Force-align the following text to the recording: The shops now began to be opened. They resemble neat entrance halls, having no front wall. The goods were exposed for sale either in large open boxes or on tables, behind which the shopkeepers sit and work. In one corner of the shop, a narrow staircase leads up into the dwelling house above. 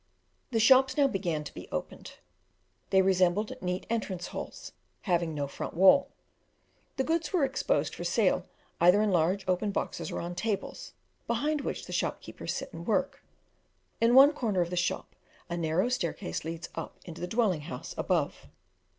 The 0.49 0.59
shops 0.59 0.97
now 0.97 1.07
began 1.07 1.43
to 1.43 1.53
be 1.53 1.67
opened. 1.71 2.13
They 2.89 3.03
resemble 3.03 3.47
neat 3.61 3.85
entrance 3.87 4.25
halls, 4.29 4.71
having 5.03 5.35
no 5.35 5.45
front 5.47 5.75
wall. 5.75 6.09
The 6.97 7.03
goods 7.03 7.31
were 7.31 7.45
exposed 7.45 7.93
for 7.93 8.03
sale 8.03 8.47
either 8.79 9.03
in 9.03 9.11
large 9.11 9.47
open 9.47 9.69
boxes 9.69 10.09
or 10.11 10.19
on 10.19 10.33
tables, 10.33 10.93
behind 11.27 11.61
which 11.61 11.85
the 11.85 11.93
shopkeepers 11.93 12.51
sit 12.51 12.73
and 12.73 12.87
work. 12.87 13.23
In 14.01 14.15
one 14.15 14.33
corner 14.33 14.61
of 14.61 14.71
the 14.71 14.75
shop, 14.75 15.15
a 15.51 15.55
narrow 15.55 15.87
staircase 15.87 16.43
leads 16.43 16.67
up 16.73 16.97
into 17.05 17.21
the 17.21 17.27
dwelling 17.27 17.61
house 17.61 17.93
above. 17.95 18.47